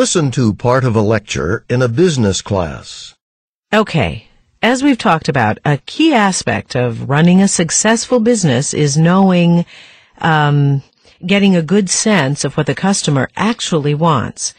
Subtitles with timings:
[0.00, 3.14] Listen to part of a lecture in a business class.
[3.70, 4.28] Okay.
[4.62, 9.66] As we've talked about, a key aspect of running a successful business is knowing,
[10.16, 10.82] um,
[11.26, 14.54] getting a good sense of what the customer actually wants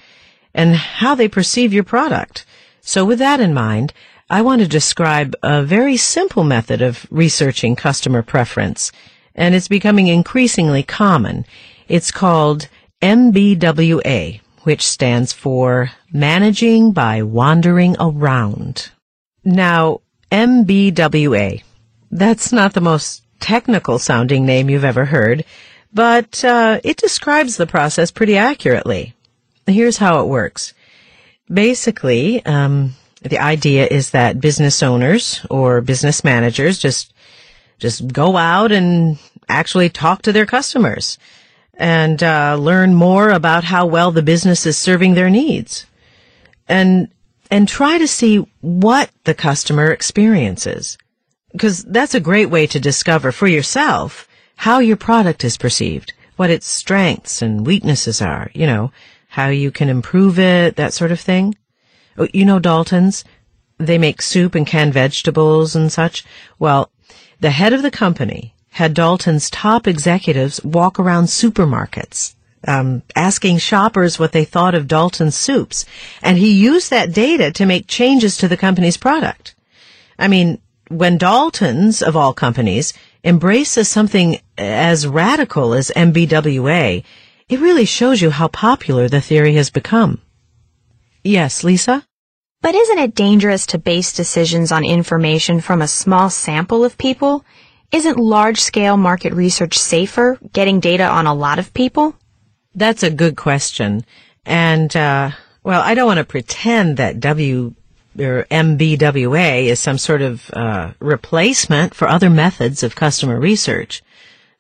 [0.54, 2.46] and how they perceive your product.
[2.82, 3.94] So with that in mind,
[4.30, 8.92] I want to describe a very simple method of researching customer preference,
[9.34, 11.48] and it's becoming increasingly common.
[11.88, 12.68] It's called
[13.02, 18.92] MBWA, which stands for Managing by Wandering Around.
[19.44, 21.64] Now, MBWA,
[22.12, 25.46] that's not the most technical sounding name you've ever heard,
[25.94, 29.14] but uh, it describes the process pretty accurately.
[29.66, 30.74] Here's how it works.
[31.52, 37.14] Basically, um, the idea is that business owners or business managers just
[37.78, 39.18] just go out and
[39.50, 41.18] actually talk to their customers
[41.82, 45.88] and uh, learn more about how well the business is serving their needs.
[46.70, 47.10] And
[47.50, 50.98] and try to see what the customer experiences.
[51.52, 56.50] Because that's a great way to discover for yourself how your product is perceived what
[56.52, 58.92] its strengths and weaknesses are you know
[59.28, 61.56] how you can improve it that sort of thing.
[62.16, 63.24] Oh, you know dalton's?
[63.80, 66.24] They make soup and canned vegetables and such?
[66.60, 66.92] Well
[67.40, 74.18] the head of the company had Dalton's top executives walk around supermarkets, um, asking shoppers
[74.18, 75.86] what they thought of Dalton's soups,
[76.22, 79.56] and he used that data to make changes to the company's product.
[80.18, 87.04] I mean, when Dalton's, of all companies, embraces something as radical as MBWA,
[87.50, 90.22] it really shows you how popular the theory has become.
[91.24, 92.06] Yes, Lisa?
[92.62, 97.44] But isn't it dangerous to base decisions on information from a small sample of people?
[97.92, 102.16] Isn't large-scale market research safer, getting data on a lot of people?
[102.74, 104.06] That's a good question.
[104.46, 105.32] And, uh,
[105.64, 107.76] well, I don't want to pretend that W
[108.18, 114.02] or MBWA is some sort of uh, replacement for other methods of customer research.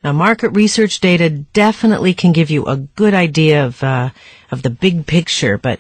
[0.03, 4.09] Now, market research data definitely can give you a good idea of uh,
[4.50, 5.80] of the big picture, but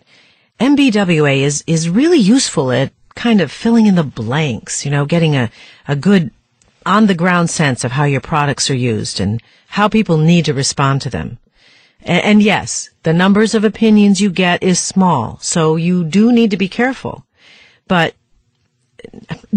[0.59, 4.85] MBWA is is really useful at kind of filling in the blanks.
[4.85, 5.49] You know, getting a
[5.87, 6.31] a good
[6.85, 10.53] on the ground sense of how your products are used and how people need to
[10.53, 11.37] respond to them.
[12.01, 16.51] And, and, yes, the numbers of opinions you get is small, so you do need
[16.51, 17.25] to be careful.
[17.87, 18.15] But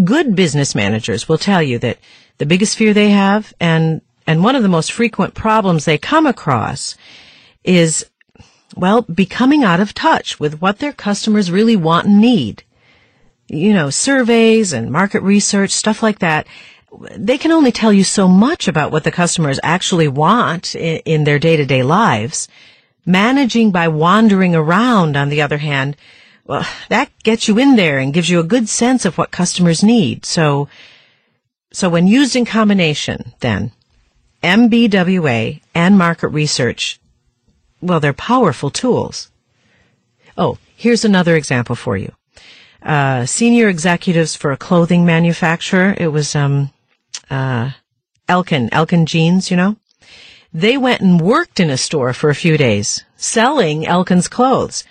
[0.03, 1.99] good business managers will tell you that
[2.37, 6.25] the biggest fear they have and and one of the most frequent problems they come
[6.25, 6.95] across
[7.63, 8.05] is
[8.75, 12.63] well, becoming out of touch with what their customers really want and need.
[13.47, 16.47] You know, surveys and market research, stuff like that
[17.15, 21.23] they can only tell you so much about what the customers actually want in, in
[21.23, 22.47] their day-to-day lives.
[23.05, 25.95] Managing by wandering around, on the other hand,
[26.45, 29.83] well, that gets you in there and gives you a good sense of what customers
[29.83, 30.25] need.
[30.25, 30.67] So,
[31.71, 33.71] so when used in combination, then,
[34.43, 36.99] MBWA and market research,
[37.81, 39.31] well, they're powerful tools.
[40.37, 42.13] Oh, here's another example for you.
[42.81, 45.95] Uh, senior executives for a clothing manufacturer.
[45.97, 46.71] It was, um,
[47.29, 47.71] uh,
[48.27, 49.77] Elkin, Elkin Jeans, you know?
[50.53, 54.83] They went and worked in a store for a few days, selling Elkin's clothes.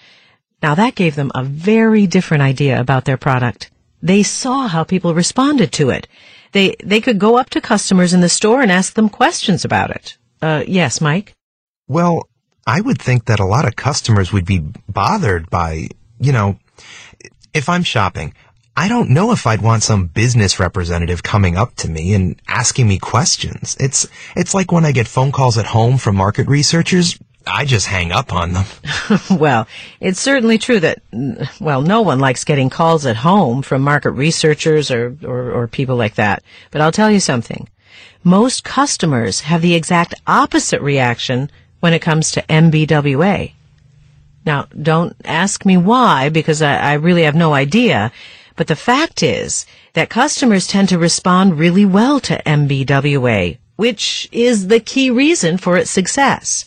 [0.63, 3.71] Now that gave them a very different idea about their product.
[4.03, 6.07] They saw how people responded to it.
[6.53, 9.91] They, they could go up to customers in the store and ask them questions about
[9.91, 10.19] it.
[10.43, 11.33] Uh, yes, Mike?
[11.89, 12.29] Well,
[12.67, 15.89] I would think that a lot of customers would be bothered by,
[16.21, 16.59] you know,
[17.53, 18.35] if I'm shopping,
[18.77, 22.89] I don't know if I'd want some business representative coming up to me and asking
[22.89, 23.77] me questions.
[23.79, 27.87] It's, it's like when I get phone calls at home from market researchers, I just
[27.87, 28.65] hang up on them.
[29.31, 29.69] well,
[30.01, 31.03] it's certainly true that,
[31.61, 35.97] well, no one likes getting calls at home from market researchers or, or, or people
[35.97, 36.43] like that.
[36.73, 37.69] But I'll tell you something.
[38.25, 43.53] Most customers have the exact opposite reaction when it comes to MBWA.
[44.47, 48.11] Now, don't ask me why, because I, I really have no idea.
[48.57, 54.69] But the fact is that customers tend to respond really well to MBWA, which is
[54.69, 56.65] the key reason for its success.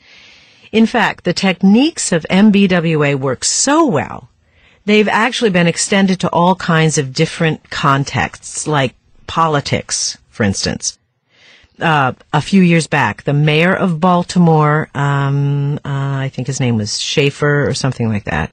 [0.72, 4.30] In fact, the techniques of MBWA work so well,
[4.86, 8.95] they've actually been extended to all kinds of different contexts, like
[9.28, 10.98] politics, for instance.
[11.80, 16.75] Uh, a few years back, the mayor of Baltimore, um, uh, I think his name
[16.75, 18.51] was Schaefer or something like that,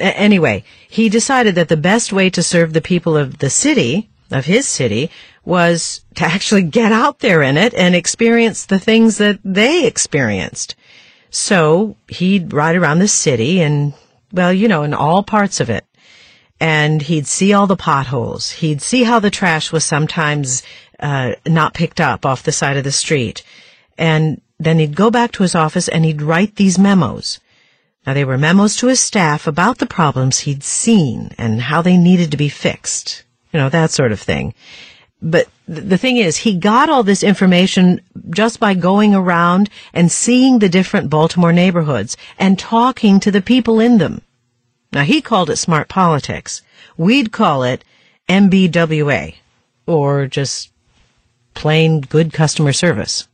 [0.00, 4.46] anyway, he decided that the best way to serve the people of the city, of
[4.46, 5.10] his city,
[5.44, 10.74] was to actually get out there in it and experience the things that they experienced.
[11.30, 13.94] So he'd ride around the city and
[14.32, 15.84] well, you know, in all parts of it.
[16.60, 18.50] And he'd see all the potholes.
[18.50, 20.62] He'd see how the trash was sometimes
[20.98, 23.42] uh, not picked up off the side of the street.
[23.96, 27.40] And then he'd go back to his office and he'd write these memos.
[28.06, 31.96] Now they were memos to his staff about the problems he'd seen and how they
[31.96, 33.24] needed to be fixed.
[33.52, 34.54] You know, that sort of thing.
[35.22, 38.00] But the thing is, he got all this information
[38.30, 43.80] just by going around and seeing the different Baltimore neighborhoods and talking to the people
[43.80, 44.22] in them.
[44.92, 46.62] Now he called it smart politics.
[46.96, 47.84] We'd call it
[48.28, 49.34] MBWA
[49.86, 50.70] or just
[51.54, 53.28] plain good customer service.